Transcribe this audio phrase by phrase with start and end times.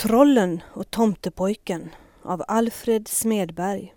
[0.00, 1.90] Trollen och tomtepojken
[2.22, 3.94] av Alfred Smedberg.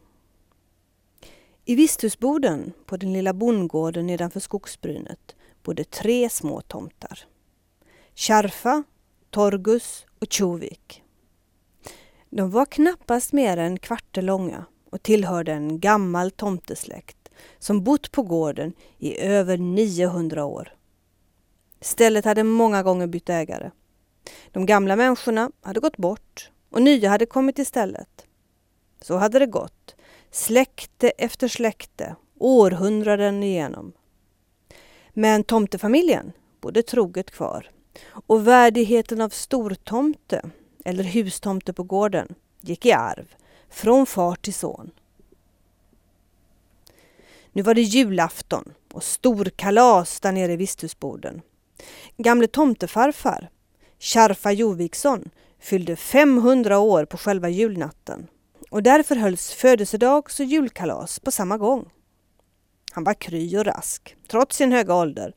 [1.65, 7.19] I visthusboden på den lilla bondgården nedanför skogsbrynet bodde tre små tomtar.
[8.13, 8.83] Kärfa,
[9.29, 11.03] Torgus och Tjovik.
[12.29, 17.29] De var knappast mer än kvarter långa och tillhörde en gammal tomtesläkt
[17.59, 20.75] som bott på gården i över 900 år.
[21.81, 23.71] Stället hade många gånger bytt ägare.
[24.51, 28.25] De gamla människorna hade gått bort och nya hade kommit istället.
[29.01, 29.95] Så hade det gått,
[30.31, 33.93] släkte efter släkte, århundraden igenom.
[35.13, 37.69] Men tomtefamiljen bodde troget kvar
[38.11, 40.49] och värdigheten av stortomte,
[40.85, 43.35] eller hustomte på gården, gick i arv
[43.69, 44.91] från far till son.
[47.51, 51.41] Nu var det julafton och storkalas där nere i visthusboden.
[52.17, 53.49] Gamle tomtefarfar
[54.03, 58.27] Kärfa Joviksson fyllde 500 år på själva julnatten
[58.69, 61.89] och därför hölls födelsedags och julkalas på samma gång.
[62.91, 65.35] Han var kry och rask, trots sin höga ålder,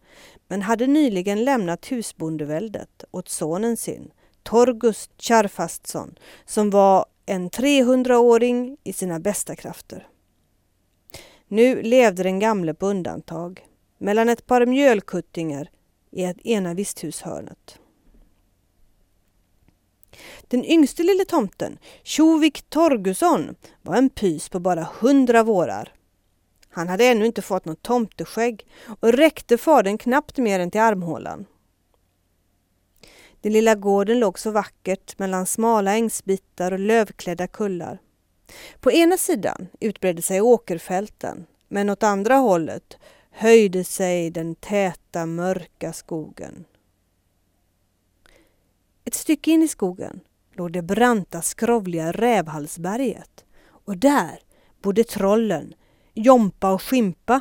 [0.48, 4.10] men hade nyligen lämnat husbondeväldet åt sonen sin,
[4.42, 10.08] Torgust Kärfastsson, som var en 300-åring i sina bästa krafter.
[11.48, 13.66] Nu levde den gamle på undantag,
[13.98, 15.70] mellan ett par mjölkuttingar
[16.10, 17.78] i ett ena visthushörnet.
[20.48, 25.92] Den yngste lille tomten, Tjovik Torgusson, var en pys på bara hundra vårar.
[26.68, 28.66] Han hade ännu inte fått något tomteskägg
[29.00, 31.46] och räckte fadern knappt mer än till armhålan.
[33.40, 37.98] Den lilla gården låg så vackert mellan smala ängsbitar och lövklädda kullar.
[38.80, 42.98] På ena sidan utbredde sig åkerfälten, men åt andra hållet
[43.30, 46.64] höjde sig den täta mörka skogen.
[49.04, 50.20] Ett stycke in i skogen
[50.56, 54.38] låg det branta skrovliga Rävhalsberget och där
[54.82, 55.74] bodde trollen
[56.14, 57.40] Jompa och Skimpa.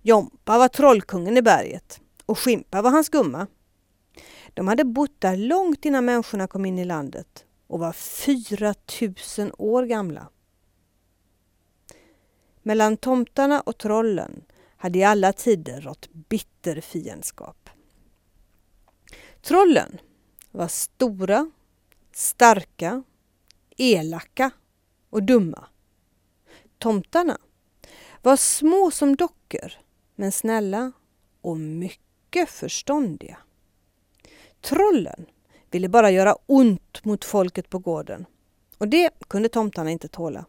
[0.00, 3.46] Jompa var trollkungen i berget och Skimpa var hans gumma.
[4.54, 9.84] De hade bott där långt innan människorna kom in i landet och var 4000 år
[9.84, 10.28] gamla.
[12.62, 14.44] Mellan tomtarna och trollen
[14.76, 17.70] hade i alla tider rått bitter fiendskap.
[19.42, 20.00] Trollen
[20.50, 21.50] var stora,
[22.16, 23.02] starka,
[23.76, 24.50] elaka
[25.10, 25.68] och dumma.
[26.78, 27.38] Tomtarna
[28.22, 29.72] var små som dockor,
[30.14, 30.92] men snälla
[31.40, 33.38] och mycket förståndiga.
[34.60, 35.26] Trollen
[35.70, 38.26] ville bara göra ont mot folket på gården
[38.78, 40.46] och det kunde tomtarna inte tåla.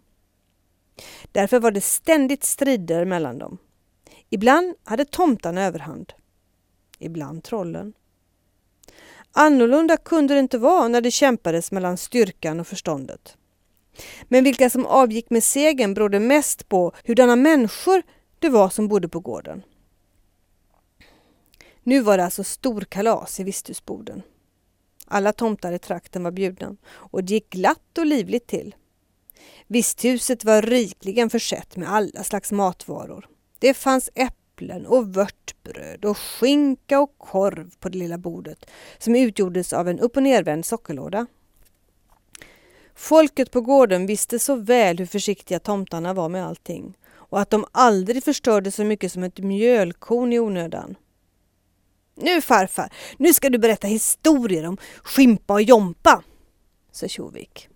[1.31, 3.57] Därför var det ständigt strider mellan dem.
[4.29, 6.13] Ibland hade tomtarna överhand,
[6.99, 7.93] ibland trollen.
[9.35, 13.37] Annorlunda kunde det inte vara när det kämpades mellan styrkan och förståndet.
[14.23, 18.03] Men vilka som avgick med segern berodde mest på hurdana människor
[18.39, 19.63] det var som bodde på gården.
[21.83, 24.21] Nu var det alltså storkalas i visthusboden.
[25.07, 28.75] Alla tomtar i trakten var bjudna och det gick glatt och livligt till.
[29.67, 33.27] Visthuset var rikligen försett med alla slags matvaror.
[33.59, 39.73] Det fanns äpplen och vörtbröd och skinka och korv på det lilla bordet som utgjordes
[39.73, 41.25] av en upp och nervänd sockerlåda.
[42.95, 46.97] Folket på gården visste så väl hur försiktiga tomtarna var med allting
[47.33, 50.95] och att de aldrig förstörde så mycket som ett mjölkorn i onödan.
[52.15, 56.23] Nu farfar, nu ska du berätta historier om Skimpa och Jompa,
[56.91, 57.69] sa Tjovik.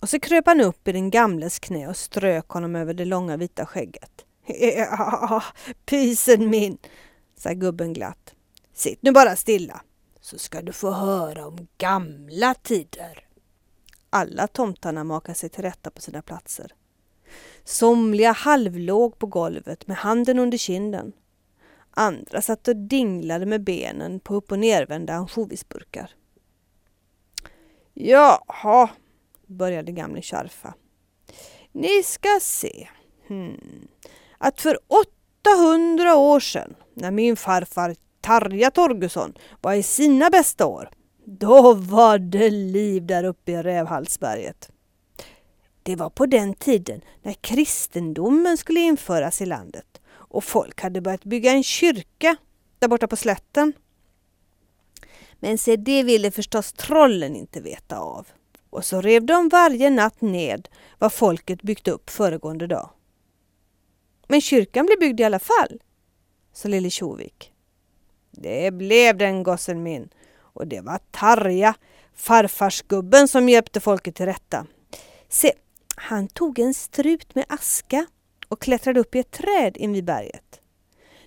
[0.00, 3.36] Och så kröp han upp i den gamles knä och strök honom över det långa
[3.36, 4.24] vita skägget.
[4.76, 5.42] Ja,
[5.84, 6.78] pysen min,
[7.36, 8.34] sa gubben glatt.
[8.72, 9.82] Sitt nu bara stilla
[10.20, 13.26] så ska du få höra om gamla tider.
[14.10, 16.74] Alla tomtarna makade sig till rätta på sina platser.
[17.64, 21.12] Somliga halvlåg på golvet med handen under kinden.
[21.90, 26.10] Andra satt och dinglade med benen på upp och nervända ansjovisburkar.
[27.94, 28.90] Jaha,
[29.46, 30.74] började gamle Charfa.
[31.72, 32.88] Ni ska se.
[33.28, 33.88] Hmm.
[34.44, 34.78] Att för
[35.58, 40.90] 800 år sedan, när min farfar Tarja Torgusson var i sina bästa år,
[41.24, 44.70] då var det liv där uppe i Rävhalsberget.
[45.82, 51.24] Det var på den tiden när kristendomen skulle införas i landet och folk hade börjat
[51.24, 52.36] bygga en kyrka
[52.78, 53.72] där borta på slätten.
[55.40, 58.26] Men se, det ville förstås trollen inte veta av.
[58.70, 60.68] Och så rev de varje natt ned
[60.98, 62.90] vad folket byggt upp föregående dag.
[64.28, 65.80] Men kyrkan blev byggd i alla fall,
[66.52, 67.52] sa lille Tjovik.
[68.30, 71.74] Det blev den gossen min och det var Tarja,
[72.14, 74.66] farfarsgubben som hjälpte folket till rätta.
[75.28, 75.52] Se,
[75.96, 78.06] han tog en strut med aska
[78.48, 80.60] och klättrade upp i ett träd invid berget.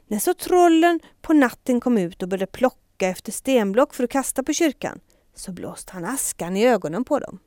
[0.08, 4.44] När så trollen på natten kom ut och började plocka efter stenblock för att kasta
[4.44, 5.00] på kyrkan
[5.36, 7.40] så blåste han askan i ögonen på dem.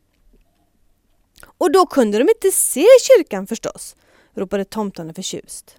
[1.44, 3.97] Och då kunde de inte se kyrkan förstås,
[4.40, 5.76] ropade tomtarna förtjust.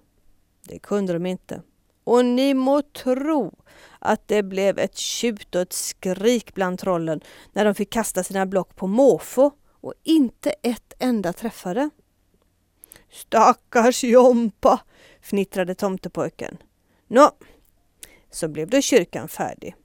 [0.62, 1.62] Det kunde de inte.
[2.04, 3.54] Och ni må tro
[3.98, 7.20] att det blev ett tjut och ett skrik bland trollen
[7.52, 9.50] när de fick kasta sina block på måfå
[9.80, 11.90] och inte ett enda träffade.
[13.10, 14.80] Stackars Jompa,
[15.20, 16.56] fnittrade tomtepojken.
[17.08, 17.30] Nå,
[18.30, 19.76] så blev då kyrkan färdig,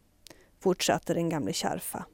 [0.64, 2.06] fortsatte den gamle Kärfa.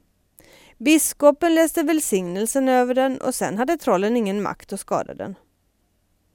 [0.78, 5.34] Biskopen läste välsignelsen över den och sen hade trollen ingen makt att skada den.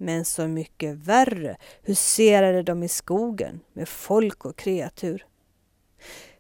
[0.02, 5.26] Men så mycket värre huserade de i skogen med folk och kreatur.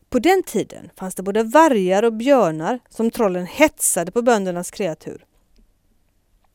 [0.09, 5.25] På den tiden fanns det både vargar och björnar som trollen hetsade på böndernas kreatur.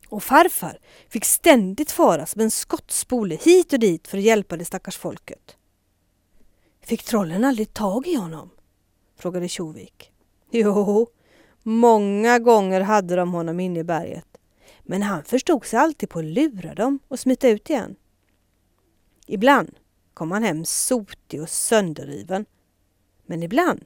[0.09, 0.79] Och farfar
[1.09, 5.57] fick ständigt fara som en skottspole hit och dit för att hjälpa det stackars folket.
[6.81, 8.49] Fick trollen aldrig tag i honom?
[9.17, 10.11] frågade Tjovik.
[10.51, 11.07] Jo,
[11.63, 14.34] många gånger hade de honom inne i berget.
[14.85, 17.95] Men han förstod sig alltid på att lura dem och smita ut igen.
[19.27, 19.75] Ibland
[20.13, 22.45] kom han hem sotig och sönderriven.
[23.25, 23.85] Men ibland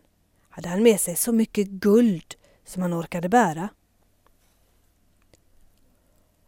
[0.49, 2.35] hade han med sig så mycket guld
[2.65, 3.69] som han orkade bära.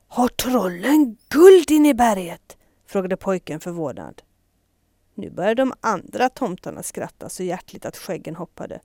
[0.07, 2.57] Har trollen guld inne i berget?
[2.85, 4.21] frågade pojken förvånad.
[5.15, 8.79] Nu började de andra tomtarna skratta så hjärtligt att skäggen hoppade.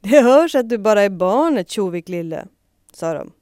[0.00, 2.46] Det hörs att du bara är barnet, Tjovik lille,
[2.92, 3.32] sa de.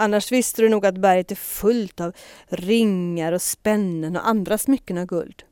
[0.00, 2.12] Annars visste du nog att berget är fullt av
[2.48, 5.42] ringar och spännen och andra smycken av guld.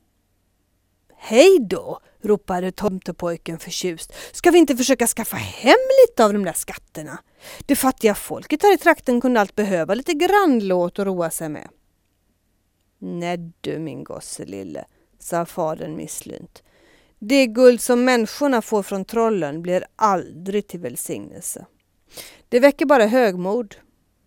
[1.17, 4.13] Hej då, ropade tomtepojken förtjust.
[4.33, 7.19] Ska vi inte försöka skaffa hem lite av de där skatterna?
[7.67, 11.69] Det fattiga folket här i trakten kunde allt behöva lite grannlåt att roa sig med.
[12.99, 14.85] Nej du min gosse lille,
[15.19, 16.63] sa fadern misslynt.
[17.19, 21.67] Det guld som människorna får från trollen blir aldrig till välsignelse.
[22.49, 23.77] Det väcker bara högmod,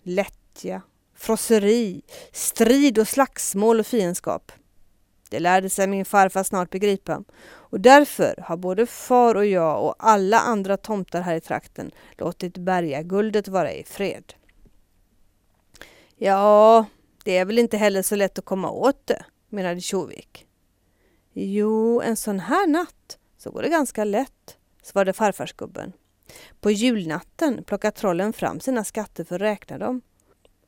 [0.04, 0.82] lättja,
[1.16, 2.02] frosseri,
[2.32, 4.52] strid och slagsmål och fiendskap.
[5.30, 9.96] Det lärde sig min farfar snart begripa och därför har både far och jag och
[10.00, 14.34] alla andra tomtar här i trakten låtit bergaguldet vara i fred.
[16.16, 16.86] Ja,
[17.24, 20.46] det är väl inte heller så lätt att komma åt det, menade Tjovik.
[21.34, 25.94] Jo, en sån här natt så går det ganska lätt, svarade farfarsgubben.
[26.62, 30.02] På julnatten plockar trollen fram sina skatter för att räkna dem.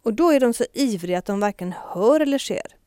[0.03, 2.82] Och då är de så ivriga att de varken hör eller ser.